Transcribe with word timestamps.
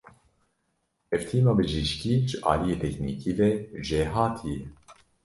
Ev 1.15 1.21
tîma 1.27 1.53
bijîşkî 1.57 2.13
ji 2.29 2.35
aliyê 2.51 2.77
teknîkî 2.83 3.31
ve 3.39 3.49
jêhatî 3.87 4.43
ye. 4.53 4.61